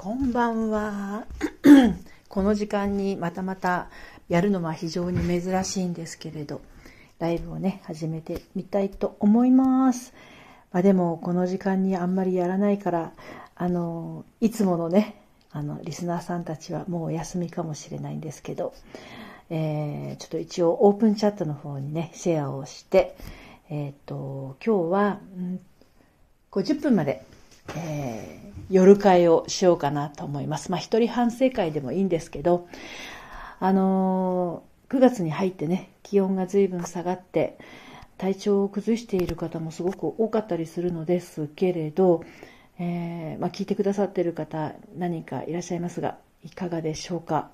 [0.00, 1.26] こんばんは。
[2.30, 3.90] この時間にまたまた
[4.28, 6.60] やるのは非常に珍しいんですけれど、
[7.18, 10.14] ライブをね、始めてみたいと思います。
[10.70, 13.12] まあ、でも、この時間にあんまりやらないから、
[13.56, 18.74] あの、いつものね、あの、リスナーさんたちはもうお休みかもしれないんですけど、
[19.50, 23.16] えー、ちょっと一応オープンチャットの方にね、シェアをして、
[23.68, 25.60] えっ、ー、と、今日は、うん、
[26.52, 27.26] 50分まで、
[27.76, 30.70] えー、夜会をしようかなと思います。
[30.70, 32.68] まあ、一人反省会でもいいんですけど、
[33.60, 37.58] あのー、9月に入ってね、気温が随分下がって、
[38.16, 42.24] 体調を崩している方もすごく多かったりするのですけれど、
[42.78, 47.50] えー、まあ、聞いてくださっている方何かいらっしゃいますが、いかがでしょうか。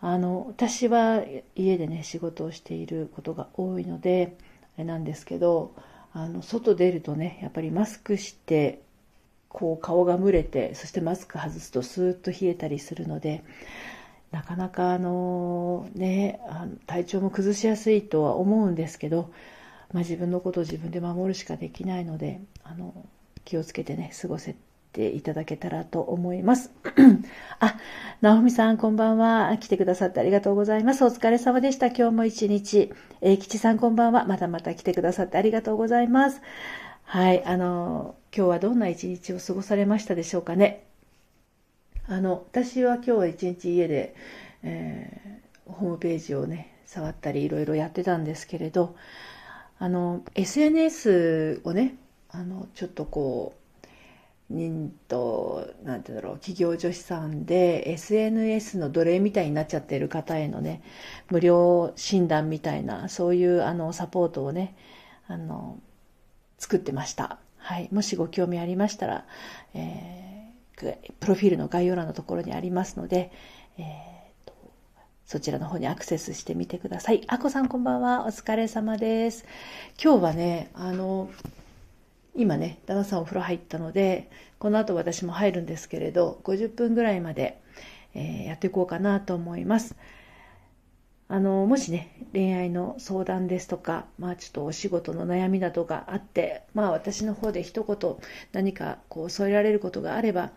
[0.00, 1.22] あの、私は
[1.54, 4.36] 家でね、仕事をしていることが多いので、
[4.76, 5.74] あれなんですけど、
[6.12, 8.82] あの、外出るとね、やっぱりマスクして
[9.54, 13.44] こう顔が蒸れてそしてマスク外すとスーッと冷えたりするので
[14.32, 19.30] なかなかあのねあの体調も崩しやすいとは思うんですけど、
[19.92, 23.06] まあ、自分のことを自分で守るしかできないのであの
[23.44, 24.56] 気をつけてね過ごせ
[24.92, 26.72] ていただけたらと思います。
[27.60, 27.76] あ、
[28.22, 29.56] 直美さんこんばんは。
[29.58, 31.04] 来てくださってありがとうございます。
[31.04, 31.88] お疲れ様でした。
[31.88, 32.92] 今日も一日。
[33.20, 34.24] え吉さんこんばんは。
[34.24, 36.40] またまた来てくださってありがとうございます。
[37.04, 40.84] はい、あの、今日はどんな一日を過ごされましたでしょうかね。
[42.08, 44.14] あの、私は今日は一日家で、
[44.62, 48.96] えー、ホームページをね、触ったりいろいろやってたんですけれど、
[49.78, 51.94] あの、SNS をね、
[52.30, 53.54] あの、ちょっとこ
[54.50, 60.82] う、認と、なんて言うんだろう、企業女子さんで SNS の奴隷みたいになっちゃってる方へのね、
[61.30, 64.74] 無料診断みたいな、そういうあの、サポートをね、
[65.28, 65.78] あの、
[66.64, 67.36] 作ってました。
[67.58, 67.90] はい。
[67.92, 69.26] もしご興味ありましたら、
[69.74, 73.30] えー、プロフィールの概要欄のところにありますので、
[73.76, 74.54] えー、と
[75.26, 77.22] そちらの方にアクセスしてみてください。
[77.26, 78.24] あこさんこんばんは。
[78.24, 79.44] お疲れ様です。
[80.02, 81.30] 今日はね、あの、
[82.34, 87.60] 今ね、旦那さんお風呂入ったので、この後私も入るんですけれど、50分ぐらいまで、
[88.14, 89.96] えー、やっていこうかなと思います。
[91.34, 98.16] あの、もしね、恋愛の相談ですとか、まあちょっとお仕事の悩みなどがあって、まあ私の方で一言
[98.52, 100.52] 何かこう添えられることがあれば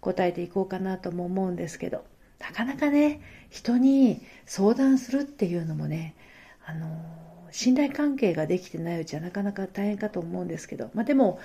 [0.00, 2.04] 答えていこうかなとも思うんですけど、
[2.38, 6.14] なかなかね、人に相談するっていうのもね、
[6.64, 6.86] あの、
[7.50, 11.40] 信頼関係ができてないうちはなかなか大変かと思うんですけど、まあでも、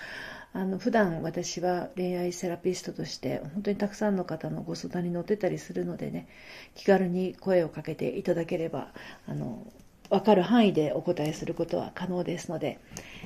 [0.55, 6.29] あの普段私は恋愛セラピストとして本当にたくさんの方のご相談に乗ってたりするのでね
[6.75, 8.88] 気軽に声をかけていただければ
[9.27, 9.67] あの
[10.09, 12.79] 分かる範囲でお答えすることは可能ですので、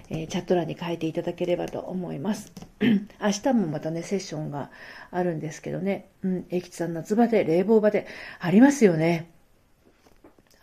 [0.10, 2.52] えー、チャット欄に書いていただければと思います。
[2.82, 4.72] 明日もまたねセッションが
[5.12, 6.10] あるんですけどね。
[6.24, 8.08] うん英吉さん夏場で冷房場で
[8.40, 9.30] ありますよね。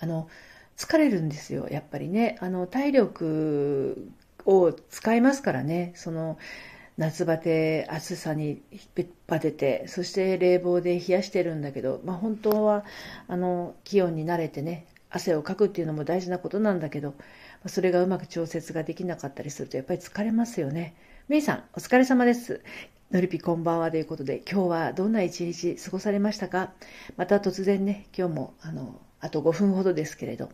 [0.00, 0.28] あの
[0.76, 2.38] 疲れるんですよやっぱりね。
[2.40, 4.10] あの体力
[4.46, 5.92] を使いますからね。
[5.94, 6.38] その
[6.96, 8.62] 夏バテ、暑さに
[9.26, 12.84] バテて、そして冷房で冷やしてるんだけど、まあ、本当は
[13.28, 17.14] あの気温に慣れてね、汗をかくっていうのも大事なことなんだけど、
[17.66, 20.94] それがうまく調節ができなかったりするとやっぱり疲れますよね。
[21.28, 22.62] メイさん、お疲れ様です。
[23.10, 26.72] のりぴこんばんはということで、今日はどんな一日過ごされましたか？
[27.16, 30.50] また突然ね、今日もあの、あと5分ほどですけれど、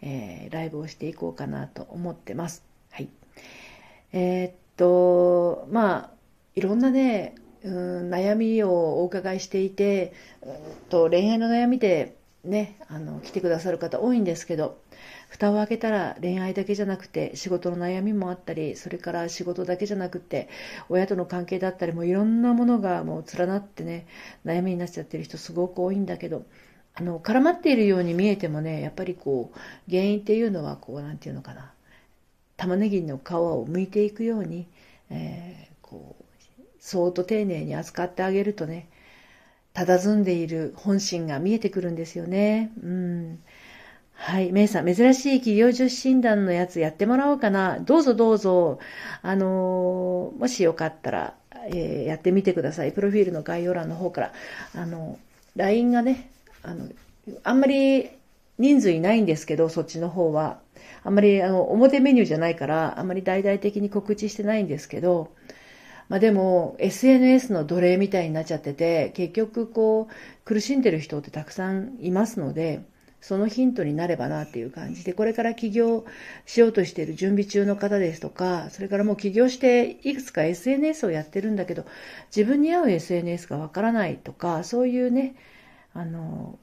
[0.00, 2.73] えー、ライブをしていこうかなと思ってます。
[4.12, 6.10] えー、っと、まあ、
[6.54, 7.34] いろんなね、
[7.64, 10.12] うん、悩みをお伺いしていて、
[10.42, 10.54] うん
[10.88, 14.78] と恋愛の悩みでね、あの、来てくださる方多いんですけど、
[15.30, 20.48] 蓋を開けたら恋愛だけじゃなくて仕事の悩みもあったり、それから仕事だけじゃなくて
[20.88, 24.06] 親との関係だったりもいろんなものがもう連なってね、
[24.44, 26.44] 悩みになっちゃってる人すごく多いんだけど、
[26.94, 29.58] あの、絡まっているように見えてもね、やっぱりこう、
[29.90, 31.73] 原因っていうのはこう、なんていうのかな。
[32.56, 34.66] 玉ねぎの皮を剥いていくように、
[35.10, 36.24] えー、こう、
[36.78, 38.88] そーっと丁寧に扱ってあげるとね、
[39.74, 42.70] 佇んでいる本心が見えてくるんですよね。
[42.82, 43.42] うん。
[44.12, 44.52] はい。
[44.52, 47.80] メイさん、珍しい企業女子診断のやつやってもらおうかな。
[47.80, 48.78] どうぞどうぞ。
[49.22, 51.34] あのー、もしよかったら、
[51.66, 52.92] えー、やってみてください。
[52.92, 54.32] プロフィールの概要欄の方から。
[54.76, 55.18] あの、
[55.56, 56.30] LINE がね、
[56.62, 56.88] あの、
[57.42, 58.10] あんまり
[58.58, 60.60] 人数いないんですけど、そっちの方は。
[61.02, 65.32] あまりあの表メニューじゃないから、あんまり大々的に告知してないんですけど、
[66.08, 70.14] まあでも SNS の奴隷みたいになっちゃってて、結局こう
[70.44, 72.82] 苦しんでる人ってたくさんいますので、
[73.20, 76.04] そのヒントになればなっていう感じで、これから起業
[76.44, 81.86] しようとしている準備中の方ですとか、それからもう起業していくつか SNS をやってるんだけど、
[82.34, 85.36] 自分に合う SNS がわからないとか、そういうね、
[85.94, 86.58] あの、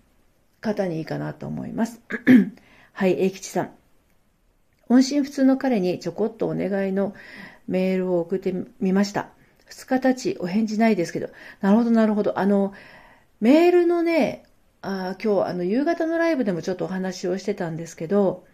[0.61, 1.99] 方にいいかなと思います。
[2.93, 3.71] はい、英吉さん。
[4.87, 7.13] 音信不通の彼にちょこっとお願いの
[7.67, 9.29] メールを送ってみました。
[9.65, 11.29] 二日経ちお返事ないですけど、
[11.61, 12.37] なるほどなるほど。
[12.39, 12.73] あの、
[13.39, 14.43] メールのね、
[14.81, 18.45] あ今日あの夕方のライブでもちょっとお話をしてたんですけど、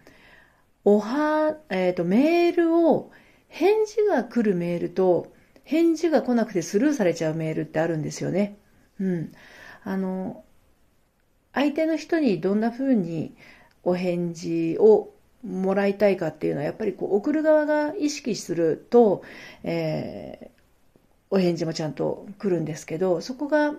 [0.84, 3.10] おは、えっ、ー、と、メールを、
[3.48, 5.32] 返事が来るメールと、
[5.64, 8.56] 返事が来なくてスルーされちゃうメールってあるんですよね。
[9.00, 9.32] うん。
[9.84, 10.44] あの、
[11.58, 13.34] 相手の人にどんな風に
[13.82, 15.12] お返事を
[15.44, 19.24] もらいたいかっていうのはやっぱりこう送る側が意識すると、
[19.64, 20.48] えー、
[21.30, 23.74] お返事もちゃんと来るんですけどそこが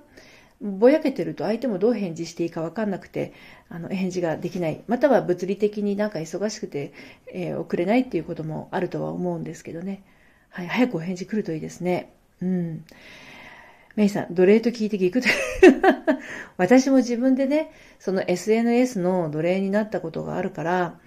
[0.61, 3.31] ぼやけてると相手もどう返事していいか分かんなくて
[3.69, 4.81] あの返事ができない。
[4.87, 6.91] または物理的になんか忙しくて、
[7.27, 10.03] えー、送れないっていうこともあるとは思うんですけどね、
[10.49, 12.11] はい、早くお返事来るといいですね。
[12.41, 12.83] うん。
[13.99, 15.27] メイさん、奴隷と聞いて聞くと
[16.55, 17.69] 私も自分でね、
[17.99, 20.97] その SNS の奴隷になったことがあるから、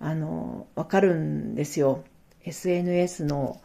[0.00, 2.04] あの、わかるんですよ。
[2.46, 3.60] SNS の、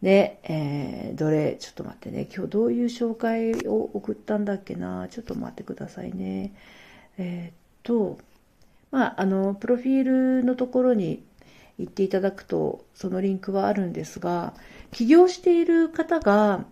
[0.00, 6.52] ね、えー、奴隷、ちょっと待ってね、今日どういう紹介を送ったんだっけな、ちょっと待ってくださいね。
[7.18, 7.52] えー、っ
[7.82, 8.18] と、
[8.92, 11.24] まあ、あの、プロフィールのところに
[11.80, 14.54] 行っていただくと、そのリンクはあるんですが、
[14.92, 16.64] 起業している方が、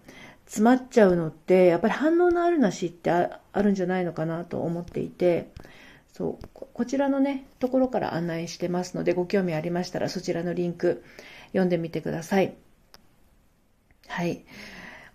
[0.46, 5.48] 詰まっちゃうのって、やっぱり反応のあるなしってあるんじゃないのかなと思っていて、
[6.12, 11.02] そう、こちらのね、ところから案内してますので、ご興味ありましたらそちらのリンク
[11.48, 12.54] 読んでみてください。
[14.08, 14.44] はい。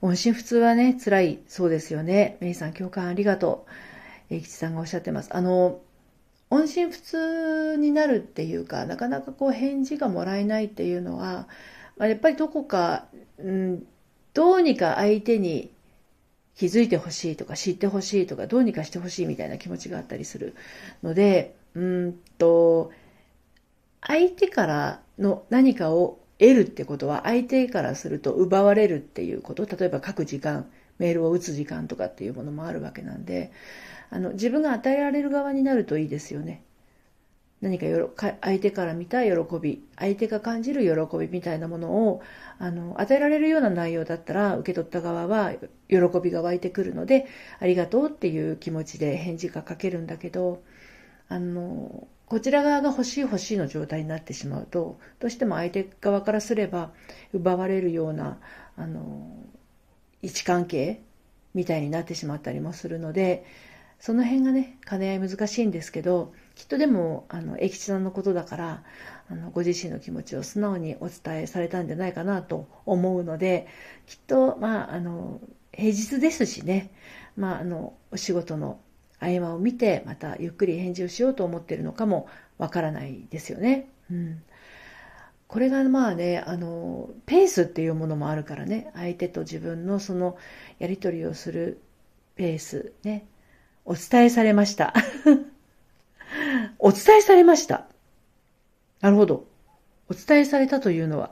[0.01, 2.37] 音信不通はね、辛いそうですよね。
[2.39, 3.71] メイさん共感ありがとう。
[4.29, 5.29] え吉さんがおっしゃってます。
[5.35, 5.81] あの、
[6.49, 11.47] 音信不通になるっていうか、なかなかこう返事がもらえないっていうのは、
[11.97, 13.05] まあ、やっぱりどこか、
[13.37, 13.83] うん、
[14.37, 15.71] どうにか相手に
[16.55, 20.55] 気づいてほしいとか知ってほしいとかどうにかしてほしいみたいな気持ちがあったりする
[21.01, 22.91] ので、うんと、
[23.99, 30.69] 相手からの何かを得るってことは相手からすると奪われるっていうこと、例えば書く時間、
[30.99, 33.51] メールを打つ時間とかっていうものもあるわけなんで、
[34.11, 36.63] あの、自分が与えられる側になるといいですよね。
[37.61, 37.85] 何か
[38.41, 42.21] 相手から見た喜び、相手が感じる喜びみたいなものを
[42.59, 45.53] あの与えられるような内容だったら受け取った側は
[45.89, 47.25] 喜びが湧いてくるので
[47.59, 50.61] ありがとうっていう気持ちで返事が書けるんだけど
[51.29, 56.91] あのこちら側が欲しい欲しいの状態になってしまうとどうしても相手側からすれば
[57.33, 58.37] 奪われるような
[58.75, 59.31] あの
[60.21, 61.01] 位置関係
[61.53, 63.45] みたいになってしまったりもするので
[63.99, 68.83] その辺がね兼ね合い難しいんですけどきっとでも、あの、駅地さんのことだから、
[69.29, 73.67] あの、ご自身の気持ちを素直にお伝えされたんじゃないかなと思うので、
[74.07, 75.39] きっと、まあ、あの、
[75.71, 76.89] 平日ですしね、
[77.35, 78.79] まあ、あの、お仕事の
[79.19, 82.27] 合間を見て、またゆっくり返事をしようと思っているのかも
[82.57, 83.89] わからないですよね。
[84.09, 84.41] うん。
[85.47, 90.37] これがまあね、あの、ペースっていうものもあるからね、相手と自分のその
[90.79, 91.81] やり取りをする
[92.35, 93.27] ペースね、
[93.87, 94.93] お伝えされました。
[96.77, 97.87] お伝えされました。
[98.99, 99.47] なるほど。
[100.09, 101.31] お伝えされたというのは。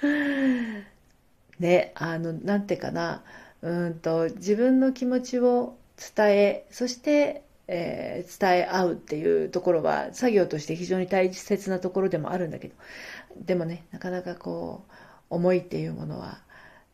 [1.60, 3.22] ね、あの、なんてかな、
[3.60, 5.76] うんと、自分の気持ちを
[6.16, 12.74] 伝え、そして、えー、伝え合うっていうところは作業として非常に大切なところでもあるんだけど、
[13.36, 14.92] でもね、なかなかこう、
[15.28, 16.40] 思いっていうものは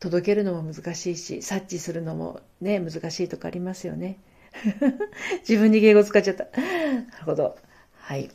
[0.00, 4.18] 届けるのも難しいし、察知するのもね、難しいとかありますよね。
[5.48, 6.44] 自分に敬語使っちゃった。
[6.44, 6.50] な
[7.18, 7.56] るほど。
[7.96, 8.30] はい。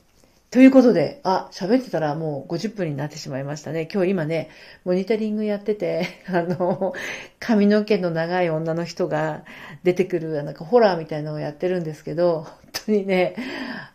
[0.54, 3.90] ということで、あ、喋ってたらもう50分になってしまいましたね。
[3.92, 4.52] 今日今ね、
[4.86, 6.94] モニタリングやってて、 あの、
[7.40, 9.46] 髪の毛の長い女の人が
[9.82, 12.54] 出てくる、なんかホラーみたいなのをやってるんですけど、本
[12.86, 13.36] 当にね、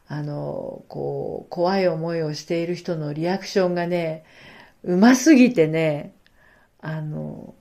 [0.09, 4.25] あの、こう、怖い思いをしている人のリアクションがね、
[4.83, 6.13] うますぎてね、
[6.81, 7.55] あの、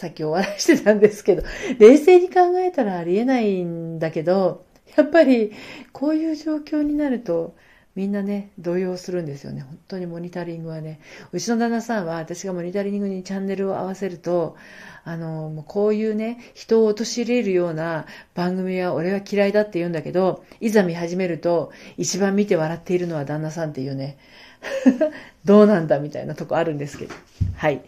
[0.00, 1.42] さっきお笑いしてたんですけど、
[1.78, 4.64] 冷静に考えたらありえないんだけど、
[4.96, 5.52] やっぱり
[5.92, 7.54] こういう状況になると、
[7.94, 9.60] みんなね、動揺するんですよね。
[9.60, 11.00] 本当にモニタリングはね。
[11.32, 14.56] うちの旦那さんは私がモニタリングにチャンネルを合わせると、
[15.04, 24.16] あの、もうこういうね、人を陥れるような番組は俺は嫌いだって言うんだけど、いざ見始めると、一番見て笑っているのは旦那さんっていうね、
[25.44, 27.14] どうなんだみたいなとこあるんですけど。
[27.56, 27.82] はい。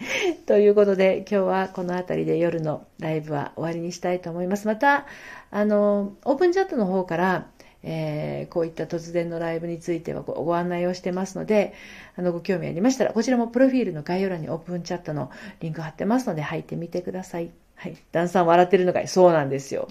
[0.47, 4.67] ということで、今日はこの辺りで夜のライブは終わりにしたいと思います。
[4.67, 5.07] また、
[5.51, 7.47] あの、オープンチャットの方から、
[7.85, 11.75] えー、こういった突然のライブについてはご案内をしてますので、
[12.17, 17.51] あの、ご興味ありましたら、こちらもプロフィールの概要欄にオープンチャットのリンク貼ってますので、入ってみてください。
[17.75, 17.97] はい。
[18.13, 19.89] ダンさん笑ってるのかいそうなんですよ。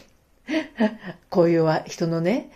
[1.30, 2.50] こういうは人のね、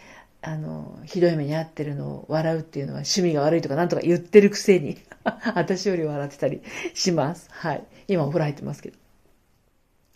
[0.48, 5.00] あの、ひどい目に遭ってるのを笑うっていうのは趣味が悪いとかなんとか言ってるくせに
[5.56, 6.62] 私より笑ってたり
[6.94, 7.48] します。
[7.50, 7.84] はい。
[8.08, 8.98] 今お風呂入ってますけど。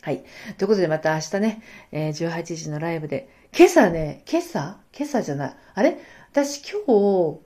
[0.02, 0.24] はい。
[0.60, 4.78] ということでまた明日ね、えー、18時のライブで、今朝ね、今朝？
[4.96, 5.56] 今朝じゃない。
[5.74, 5.98] あれ？
[6.32, 7.40] 私今日、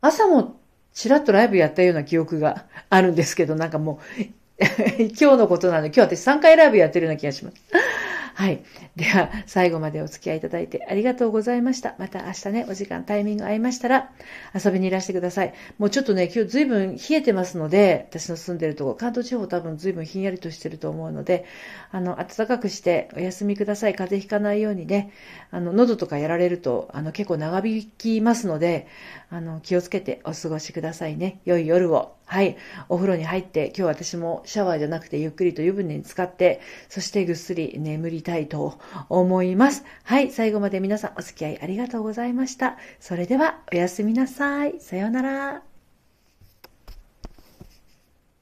[0.00, 0.56] 朝も
[0.94, 4.22] ちらっとライブやったような記憶が あるんですけど、なんかもう、
[5.20, 7.56] 今日のことなので、今日私3回ライブやってるような気がします。
[8.38, 8.62] はい。
[8.96, 11.94] では、最後までお付き合いいただいてありがとうございました。
[11.98, 14.10] また明日ね、お時間、タイミング合いましたら、
[14.54, 15.54] 遊びにいらしてください。
[15.78, 21.46] もうちょっとね、今日随分冷えてますので、私の住んでるところ、関東地方多分随分ひんやりとしてると思うので、
[21.90, 23.94] あの、暖かくしてお休みください。
[23.94, 25.12] 風邪ひかないようにね、
[25.50, 28.86] あの、喉とかやられると、あの、結構長引きますので、
[29.30, 31.40] あの、気をつけてお過ごしくださいね。
[31.46, 32.12] 良い夜を。
[32.26, 32.56] はい。
[32.88, 38.78] お風呂に入って、今日私もシャワーじゃなくてゆっくりと湯船に浸かって、そしてぐっすり眠りたいと
[39.08, 39.84] 思います。
[40.02, 40.30] はい。
[40.32, 42.76] 最後まで皆さんお付き合いありがとうございました。
[43.00, 44.80] それでは、おやすみなさい。
[44.80, 45.75] さようなら。